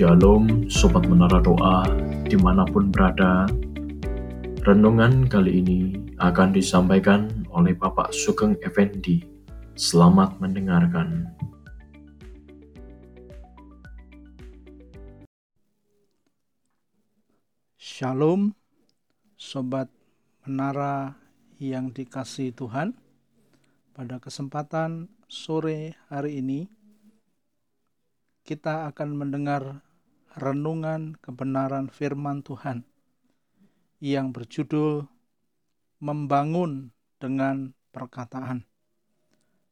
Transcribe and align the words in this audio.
Shalom 0.00 0.64
Sobat 0.72 1.04
Menara 1.12 1.44
Doa 1.44 1.84
di 2.24 2.32
mana 2.40 2.64
pun 2.64 2.88
berada. 2.88 3.44
Renungan 4.64 5.28
kali 5.28 5.60
ini 5.60 5.92
akan 6.16 6.56
disampaikan 6.56 7.44
oleh 7.52 7.76
Bapak 7.76 8.08
Sugeng 8.08 8.56
Effendi. 8.64 9.20
Selamat 9.76 10.40
mendengarkan. 10.40 11.28
Shalom 17.76 18.56
Sobat 19.36 19.92
Menara 20.48 21.20
yang 21.60 21.92
dikasih 21.92 22.56
Tuhan. 22.56 22.96
Pada 23.92 24.16
kesempatan 24.16 25.12
sore 25.28 25.92
hari 26.08 26.40
ini 26.40 26.72
kita 28.48 28.88
akan 28.88 29.12
mendengar 29.12 29.89
renungan 30.38 31.18
kebenaran 31.18 31.90
firman 31.90 32.46
Tuhan 32.46 32.86
yang 33.98 34.30
berjudul 34.30 35.06
Membangun 36.00 36.96
dengan 37.20 37.76
Perkataan. 37.92 38.64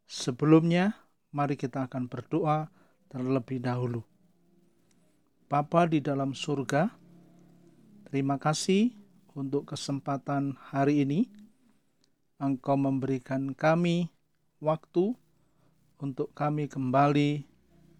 Sebelumnya, 0.04 0.92
mari 1.32 1.56
kita 1.56 1.88
akan 1.88 2.10
berdoa 2.10 2.68
terlebih 3.08 3.62
dahulu. 3.62 4.04
Bapa 5.48 5.88
di 5.88 6.04
dalam 6.04 6.36
surga, 6.36 6.92
terima 8.10 8.36
kasih 8.36 8.92
untuk 9.32 9.72
kesempatan 9.72 10.58
hari 10.60 11.06
ini. 11.06 11.30
Engkau 12.36 12.76
memberikan 12.76 13.56
kami 13.56 14.12
waktu 14.60 15.16
untuk 15.96 16.34
kami 16.36 16.68
kembali 16.68 17.48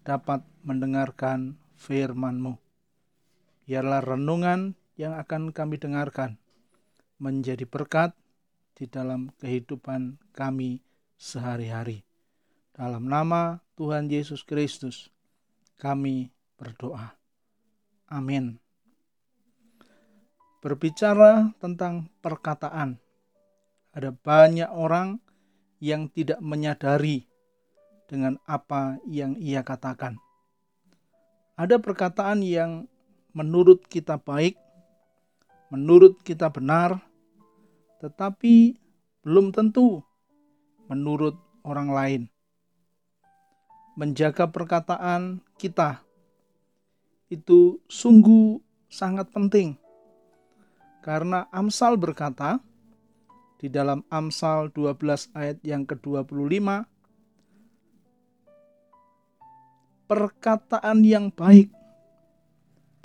dapat 0.05 0.45
mendengarkan 0.61 1.57
firman-Mu. 1.79 2.59
Biarlah 3.63 4.03
renungan 4.03 4.75
yang 4.99 5.15
akan 5.15 5.55
kami 5.55 5.79
dengarkan 5.79 6.35
menjadi 7.23 7.63
berkat 7.63 8.11
di 8.75 8.87
dalam 8.91 9.31
kehidupan 9.39 10.19
kami 10.35 10.83
sehari-hari. 11.15 12.03
Dalam 12.75 13.07
nama 13.07 13.63
Tuhan 13.79 14.11
Yesus 14.11 14.43
Kristus, 14.43 15.11
kami 15.79 16.31
berdoa. 16.59 17.15
Amin. 18.11 18.59
Berbicara 20.59 21.55
tentang 21.63 22.11
perkataan, 22.19 22.99
ada 23.95 24.11
banyak 24.11 24.67
orang 24.71 25.23
yang 25.79 26.11
tidak 26.11 26.43
menyadari 26.43 27.27
dengan 28.11 28.35
apa 28.43 28.99
yang 29.07 29.39
ia 29.39 29.63
katakan. 29.63 30.19
Ada 31.59 31.75
perkataan 31.75 32.39
yang 32.39 32.87
menurut 33.35 33.83
kita 33.91 34.15
baik, 34.15 34.55
menurut 35.67 36.15
kita 36.23 36.47
benar, 36.47 37.03
tetapi 37.99 38.79
belum 39.19 39.51
tentu 39.51 39.99
menurut 40.87 41.35
orang 41.67 41.91
lain. 41.91 42.21
Menjaga 43.99 44.47
perkataan 44.47 45.43
kita 45.59 45.99
itu 47.27 47.83
sungguh 47.91 48.63
sangat 48.87 49.27
penting. 49.27 49.75
Karena 51.03 51.43
Amsal 51.51 51.99
berkata 51.99 52.63
di 53.59 53.67
dalam 53.67 54.07
Amsal 54.07 54.71
12 54.71 55.35
ayat 55.35 55.59
yang 55.67 55.83
ke-25 55.83 56.87
perkataan 60.09 61.05
yang 61.05 61.29
baik 61.29 61.69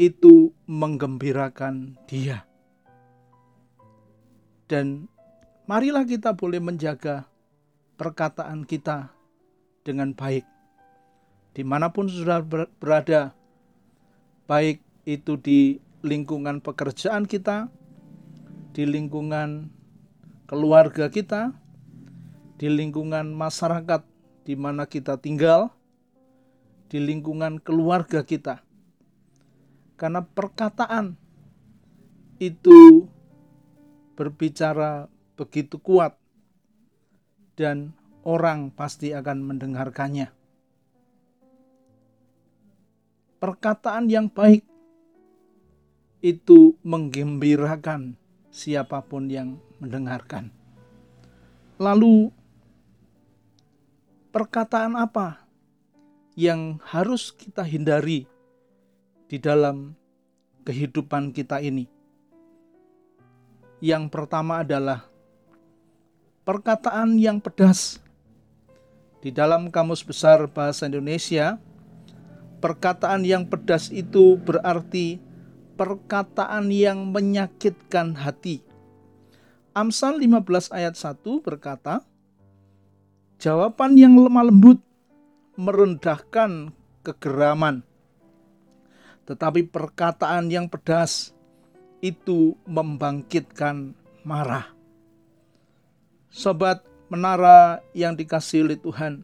itu 0.01 0.57
menggembirakan 0.65 2.01
dia. 2.09 2.49
Dan 4.65 5.13
marilah 5.69 6.09
kita 6.09 6.33
boleh 6.33 6.65
menjaga 6.65 7.29
perkataan 8.01 8.65
kita 8.65 9.13
dengan 9.85 10.17
baik. 10.17 10.49
Di 11.53 11.63
mana 11.63 11.93
pun 11.93 12.09
sudah 12.09 12.41
berada, 12.81 13.37
baik 14.49 14.81
itu 15.05 15.37
di 15.39 15.79
lingkungan 16.01 16.65
pekerjaan 16.65 17.29
kita, 17.29 17.69
di 18.73 18.89
lingkungan 18.89 19.69
keluarga 20.49 21.13
kita, 21.13 21.53
di 22.57 22.67
lingkungan 22.73 23.31
masyarakat 23.37 24.03
di 24.43 24.57
mana 24.59 24.89
kita 24.89 25.21
tinggal, 25.21 25.71
di 26.95 27.03
lingkungan 27.03 27.59
keluarga 27.59 28.23
kita. 28.23 28.63
Karena 29.99 30.23
perkataan 30.23 31.19
itu 32.39 33.11
berbicara 34.15 35.11
begitu 35.35 35.83
kuat 35.83 36.15
dan 37.59 37.91
orang 38.23 38.71
pasti 38.71 39.11
akan 39.11 39.43
mendengarkannya. 39.43 40.31
Perkataan 43.43 44.07
yang 44.07 44.31
baik 44.31 44.63
itu 46.23 46.79
menggembirakan 46.87 48.15
siapa 48.55 49.03
pun 49.03 49.27
yang 49.27 49.59
mendengarkan. 49.83 50.55
Lalu, 51.75 52.31
perkataan 54.31 54.95
apa 54.95 55.44
yang 56.35 56.83
harus 56.83 57.31
kita 57.31 57.63
hindari 57.63 58.27
di 59.31 59.39
dalam 59.39 59.95
kehidupan 60.67 61.31
kita 61.31 61.63
ini. 61.63 61.87
Yang 63.79 64.11
pertama 64.11 64.67
adalah 64.67 65.07
perkataan 66.43 67.19
yang 67.19 67.39
pedas. 67.39 68.03
Di 69.25 69.33
dalam 69.33 69.73
Kamus 69.73 70.05
Besar 70.05 70.45
Bahasa 70.53 70.85
Indonesia, 70.85 71.57
perkataan 72.61 73.25
yang 73.25 73.49
pedas 73.49 73.89
itu 73.89 74.37
berarti 74.37 75.17
perkataan 75.81 76.69
yang 76.69 77.09
menyakitkan 77.09 78.21
hati. 78.21 78.61
Amsal 79.73 80.21
15 80.21 80.71
ayat 80.71 80.95
1 80.95 81.25
berkata, 81.41 82.05
Jawaban 83.41 83.99
yang 83.99 84.15
lemah 84.15 84.47
lembut 84.47 84.79
merendahkan 85.55 86.75
kegeraman. 87.07 87.87
Tetapi 89.25 89.71
perkataan 89.71 90.53
yang 90.53 90.69
pedas 90.69 91.33
itu 92.05 92.59
membangkitkan 92.69 93.97
marah. 94.27 94.69
Sobat 96.29 96.85
menara 97.09 97.81
yang 97.97 98.13
dikasih 98.13 98.67
oleh 98.69 98.77
Tuhan, 98.77 99.23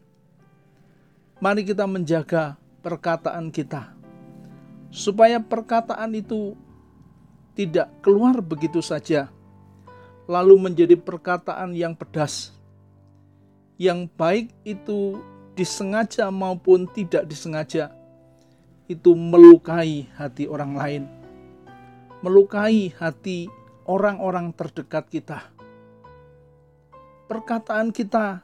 mari 1.43 1.61
kita 1.67 1.85
menjaga 1.85 2.55
perkataan 2.81 3.53
kita. 3.53 3.93
Supaya 4.89 5.37
perkataan 5.39 6.17
itu 6.17 6.57
tidak 7.53 7.91
keluar 8.01 8.39
begitu 8.39 8.79
saja, 8.79 9.29
lalu 10.25 10.71
menjadi 10.71 10.95
perkataan 10.97 11.75
yang 11.77 11.93
pedas. 11.93 12.55
Yang 13.75 14.09
baik 14.17 14.47
itu 14.63 15.19
disengaja 15.53 16.31
maupun 16.31 16.87
tidak 16.91 17.27
disengaja, 17.27 17.91
itu 18.91 19.15
melukai 19.15 20.07
hati 20.19 20.47
orang 20.47 20.73
lain, 20.75 21.03
melukai 22.19 22.91
hati 22.95 23.47
orang-orang 23.87 24.51
terdekat 24.51 25.07
kita. 25.07 25.39
Perkataan 27.31 27.95
kita 27.95 28.43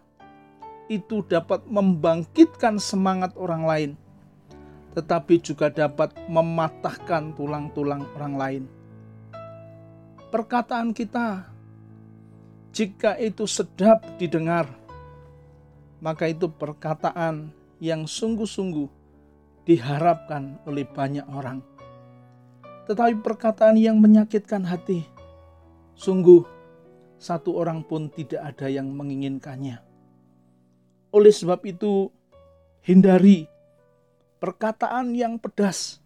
itu 0.87 1.19
dapat 1.27 1.67
membangkitkan 1.67 2.79
semangat 2.79 3.35
orang 3.35 3.63
lain, 3.67 3.91
tetapi 4.95 5.43
juga 5.43 5.67
dapat 5.67 6.15
mematahkan 6.31 7.35
tulang-tulang 7.35 8.07
orang 8.15 8.35
lain. 8.39 8.63
Perkataan 10.31 10.95
kita, 10.95 11.51
jika 12.71 13.19
itu 13.19 13.43
sedap 13.43 14.03
didengar, 14.15 14.71
maka 15.97 16.29
itu 16.29 16.49
perkataan 16.49 17.49
yang 17.81 18.05
sungguh-sungguh 18.05 18.89
diharapkan 19.65 20.61
oleh 20.69 20.85
banyak 20.85 21.25
orang. 21.29 21.61
Tetapi 22.87 23.19
perkataan 23.19 23.75
yang 23.75 23.99
menyakitkan 23.99 24.63
hati, 24.63 25.03
sungguh 25.97 26.45
satu 27.17 27.57
orang 27.59 27.83
pun 27.83 28.07
tidak 28.13 28.55
ada 28.55 28.71
yang 28.71 28.87
menginginkannya. 28.93 29.83
Oleh 31.11 31.33
sebab 31.33 31.65
itu, 31.67 32.07
hindari 32.85 33.49
perkataan 34.37 35.17
yang 35.17 35.41
pedas 35.41 35.99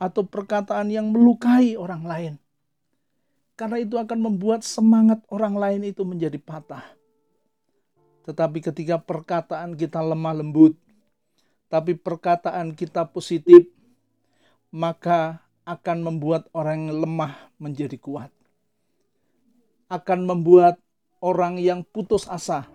atau 0.00 0.24
perkataan 0.24 0.88
yang 0.88 1.10
melukai 1.12 1.74
orang 1.76 2.02
lain. 2.06 2.34
Karena 3.52 3.84
itu 3.84 4.00
akan 4.00 4.18
membuat 4.32 4.64
semangat 4.64 5.20
orang 5.28 5.54
lain 5.60 5.92
itu 5.92 6.02
menjadi 6.08 6.40
patah 6.40 7.01
tetapi 8.22 8.62
ketika 8.62 9.02
perkataan 9.02 9.74
kita 9.74 9.98
lemah 9.98 10.34
lembut, 10.38 10.78
tapi 11.66 11.98
perkataan 11.98 12.70
kita 12.76 13.02
positif, 13.10 13.66
maka 14.70 15.42
akan 15.66 15.98
membuat 16.06 16.46
orang 16.54 16.90
lemah 16.90 17.50
menjadi 17.58 17.98
kuat. 17.98 18.30
Akan 19.90 20.24
membuat 20.24 20.78
orang 21.18 21.58
yang 21.58 21.82
putus 21.82 22.30
asa 22.30 22.70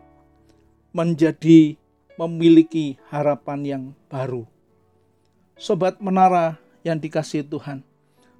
menjadi 0.92 1.80
memiliki 2.20 3.00
harapan 3.08 3.60
yang 3.64 3.84
baru. 4.12 4.44
Sobat 5.58 5.98
menara 6.04 6.60
yang 6.84 7.00
dikasih 7.02 7.48
Tuhan, 7.48 7.82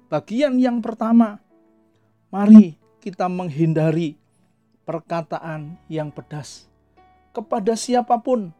bagian 0.06 0.60
yang 0.60 0.78
pertama, 0.78 1.42
mari 2.30 2.78
kita 3.02 3.26
menghindari 3.26 4.14
perkataan 4.86 5.76
yang 5.90 6.14
pedas 6.14 6.67
kepada 7.38 7.78
siapa 7.78 8.18
pun, 8.18 8.50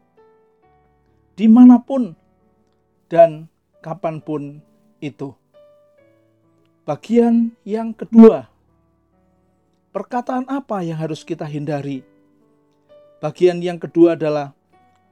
di 1.35 1.51
mana 1.51 1.83
pun, 1.83 2.15
dan 3.11 3.51
kapan 3.83 4.23
pun 4.23 4.63
itu. 5.03 5.35
Bagian 6.87 7.51
yang 7.67 7.91
kedua, 7.91 8.47
perkataan 9.91 10.47
apa 10.47 10.79
yang 10.79 10.95
harus 10.95 11.27
kita 11.27 11.43
hindari? 11.43 12.07
Bagian 13.19 13.59
yang 13.59 13.75
kedua 13.75 14.15
adalah 14.15 14.55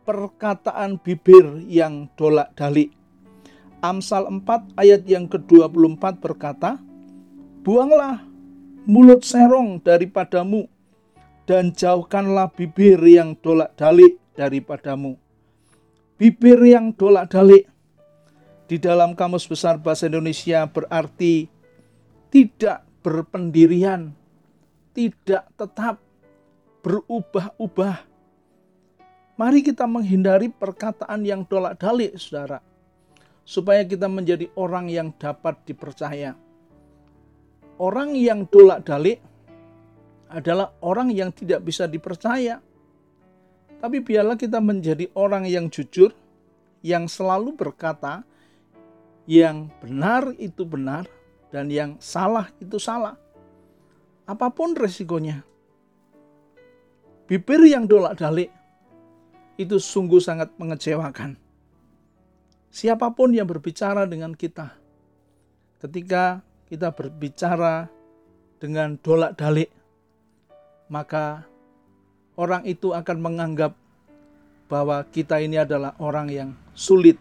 perkataan 0.08 0.96
bibir 1.04 1.60
yang 1.68 2.08
dolak-dalik. 2.16 2.96
Amsal 3.84 4.31
4 4.31 4.80
ayat 4.80 5.04
yang 5.04 5.28
ke-24 5.28 6.24
berkata, 6.24 6.80
Buanglah 7.68 8.24
mulut 8.88 9.28
serong 9.28 9.84
daripadamu, 9.84 10.72
dan 11.48 11.72
jauhkanlah 11.72 12.52
bibir 12.52 13.00
yang 13.08 13.40
dolak-dalik 13.40 14.20
daripadamu. 14.36 15.16
Bibir 16.20 16.60
yang 16.68 16.92
dolak-dalik 16.92 17.72
di 18.68 18.76
dalam 18.76 19.16
Kamus 19.16 19.48
Besar 19.48 19.80
Bahasa 19.80 20.12
Indonesia 20.12 20.68
berarti 20.68 21.48
tidak 22.28 22.84
berpendirian, 23.00 24.12
tidak 24.92 25.48
tetap 25.56 26.04
berubah-ubah. 26.84 28.04
Mari 29.40 29.64
kita 29.64 29.88
menghindari 29.88 30.52
perkataan 30.52 31.24
yang 31.24 31.48
dolak-dalik, 31.48 32.20
saudara, 32.20 32.60
supaya 33.48 33.88
kita 33.88 34.12
menjadi 34.12 34.52
orang 34.60 34.92
yang 34.92 35.16
dapat 35.16 35.64
dipercaya. 35.64 36.36
Orang 37.78 38.18
yang 38.18 38.50
dolak-dalik 38.50 39.22
adalah 40.27 40.75
orang 40.83 41.12
yang 41.12 41.31
tidak 41.31 41.63
bisa 41.63 41.88
dipercaya. 41.88 42.59
Tapi 43.77 44.01
biarlah 44.01 44.35
kita 44.35 44.57
menjadi 44.57 45.07
orang 45.13 45.45
yang 45.45 45.69
jujur, 45.69 46.12
yang 46.81 47.06
selalu 47.06 47.53
berkata, 47.53 48.25
yang 49.29 49.69
benar 49.83 50.33
itu 50.39 50.65
benar, 50.65 51.06
dan 51.53 51.71
yang 51.71 51.95
salah 52.01 52.50
itu 52.57 52.79
salah. 52.81 53.15
Apa 54.27 54.51
pun 54.51 54.75
resikonya. 54.75 55.45
Bibir 57.27 57.63
yang 57.68 57.88
dolak-dalik 57.88 58.51
itu 59.59 59.77
sungguh 59.79 60.19
sangat 60.24 60.51
mengecewakan. 60.56 61.35
Siapa 62.71 63.12
pun 63.15 63.31
yang 63.31 63.47
berbicara 63.47 64.07
dengan 64.07 64.31
kita, 64.35 64.75
ketika 65.81 66.44
kita 66.68 66.91
berbicara 66.91 67.89
dengan 68.59 69.00
dolak-dalik, 69.00 69.71
maka 70.88 71.48
orang 72.39 72.63
itu 72.68 72.92
akan 72.95 73.18
menganggap 73.19 73.75
bahwa 74.68 75.04
kita 75.07 75.39
ini 75.39 75.60
adalah 75.60 75.95
orang 76.00 76.28
yang 76.28 76.50
sulit 76.75 77.16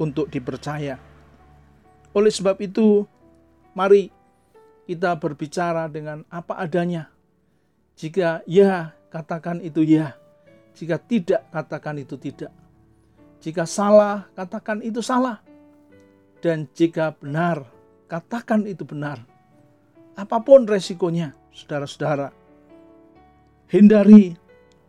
untuk 0.00 0.32
dipercaya. 0.32 0.96
Oleh 2.16 2.32
sebab 2.32 2.56
itu, 2.64 3.04
Mari 3.76 4.08
kita 4.88 5.20
berbicara 5.20 5.84
dengan 5.92 6.24
apa 6.32 6.56
adanya. 6.56 7.12
Jika 7.92 8.40
ya, 8.48 8.96
katakan 9.12 9.60
itu 9.60 9.84
ya. 9.84 10.16
Jika 10.72 10.96
tidak, 10.96 11.44
katakan 11.52 12.00
itu 12.00 12.16
tidak. 12.16 12.48
Jika 13.44 13.68
salah, 13.68 14.32
katakan 14.32 14.80
itu 14.80 15.04
salah. 15.04 15.44
Dan 16.40 16.72
jika 16.72 17.12
benar, 17.20 17.68
katakan 18.08 18.64
itu 18.64 18.88
benar. 18.88 19.20
Apa 20.16 20.40
pun 20.40 20.64
resikonya, 20.64 21.36
saudara-saudara. 21.52 22.32
Hindari 23.66 24.30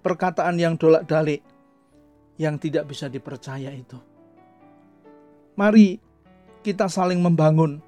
perkataan 0.05 0.61
yang 0.61 0.77
dolak-dalik 0.77 1.41
yang 2.37 2.61
tidak 2.61 2.85
bisa 2.85 3.09
dipercaya 3.09 3.73
itu. 3.73 3.97
Mari 5.57 5.97
kita 6.61 6.85
saling 6.85 7.17
membangun 7.17 7.81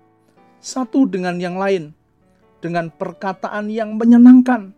satu 0.57 1.05
dengan 1.05 1.37
yang 1.37 1.61
lain 1.61 1.93
dengan 2.57 2.89
perkataan 2.89 3.69
yang 3.69 4.01
menyenangkan. 4.01 4.73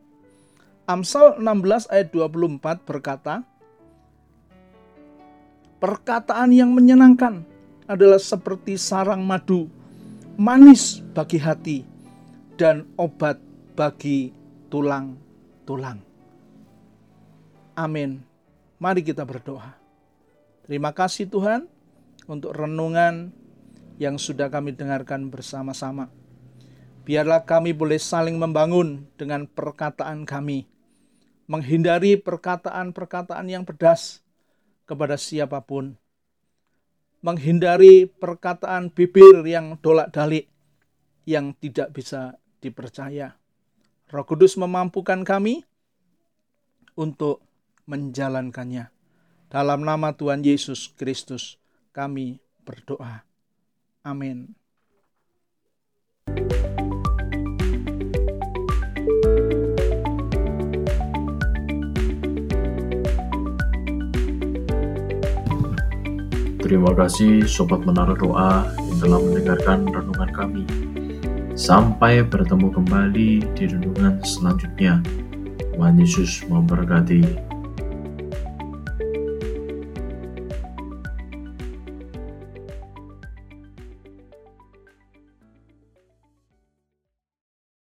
Amsal 0.84 1.40
16 1.40 1.88
ayat 1.88 2.12
24 2.12 2.84
berkata, 2.84 3.48
Perkataan 5.80 6.52
yang 6.52 6.76
menyenangkan 6.76 7.48
adalah 7.88 8.20
seperti 8.20 8.76
sarang 8.76 9.24
madu, 9.24 9.72
manis 10.36 11.00
bagi 11.16 11.40
hati, 11.40 11.88
dan 12.60 12.84
obat 13.00 13.40
bagi 13.80 14.36
tulang-tulang. 15.72 16.04
Amin. 17.80 18.20
Mari 18.76 19.08
kita 19.08 19.24
berdoa. 19.24 19.80
Terima 20.68 20.92
kasih 20.92 21.32
Tuhan 21.32 21.72
untuk 22.28 22.52
renungan 22.52 23.32
yang 23.96 24.20
sudah 24.20 24.52
kami 24.52 24.76
dengarkan 24.76 25.32
bersama-sama. 25.32 26.12
Biarlah 27.08 27.48
kami 27.48 27.72
boleh 27.72 27.98
saling 27.98 28.36
membangun 28.38 29.08
dengan 29.18 29.48
perkataan 29.48 30.28
kami, 30.28 30.68
menghindari 31.48 32.20
perkataan-perkataan 32.20 33.48
yang 33.50 33.64
pedas 33.66 34.22
kepada 34.86 35.18
siapa 35.18 35.64
pun, 35.66 35.98
menghindari 37.26 38.06
perkataan 38.06 38.94
bibir 38.94 39.42
yang 39.50 39.82
dolak-dalik 39.82 40.46
yang 41.26 41.58
tidak 41.58 41.90
bisa 41.90 42.38
dipercaya. 42.62 43.41
Roh 44.12 44.28
Kudus 44.28 44.60
memampukan 44.60 45.24
kami 45.24 45.64
untuk 47.00 47.40
menjalankannya. 47.88 48.92
Dalam 49.48 49.88
nama 49.88 50.12
Tuhan 50.12 50.44
Yesus 50.44 50.92
Kristus, 51.00 51.56
kami 51.96 52.44
berdoa. 52.68 53.24
Amin. 54.04 54.52
Terima 66.60 66.92
kasih 67.00 67.48
Sobat 67.48 67.88
Menara 67.88 68.16
Doa 68.20 68.68
yang 68.76 69.00
telah 69.00 69.20
mendengarkan 69.24 69.88
renungan 69.88 70.32
kami. 70.36 70.91
Sampai 71.62 72.26
bertemu 72.26 72.74
kembali 72.74 73.54
di 73.54 73.64
renungan 73.70 74.18
selanjutnya. 74.26 74.98
Tuhan 75.78 75.94
Yesus 76.02 76.42
memberkati. 76.50 77.51